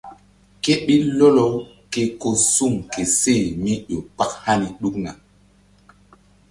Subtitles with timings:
[0.63, 1.57] Ké ɓil lɔkɔ-u
[1.91, 5.11] ke ko suŋ ke seh mí ƴo kpak hani ɗukna.